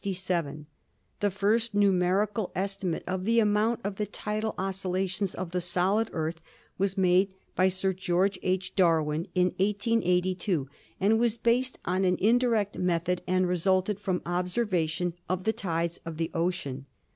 The 1.19 1.29
first 1.31 1.75
numerical 1.75 2.51
estimate 2.55 3.03
of 3.05 3.23
the 3.23 3.37
amount 3.39 3.81
of 3.83 3.97
the 3.97 4.07
tidal 4.07 4.55
oscillations 4.57 5.35
of 5.35 5.51
the 5.51 5.61
solid 5.61 6.09
Earth 6.11 6.41
was 6.79 6.97
made 6.97 7.35
by 7.55 7.67
Sir 7.67 7.93
George 7.93 8.39
H. 8.41 8.75
Darwin 8.75 9.27
in 9.35 9.49
1882 9.59 10.67
and 10.99 11.19
was 11.19 11.37
based 11.37 11.77
on 11.85 12.03
an 12.03 12.17
indirect 12.19 12.79
method 12.79 13.21
and 13.27 13.47
resulted 13.47 13.99
from 13.99 14.23
observation 14.25 15.13
of 15.29 15.43
the 15.43 15.53
tides 15.53 15.99
of 16.03 16.17
the 16.17 16.31
ocean. 16.33 16.87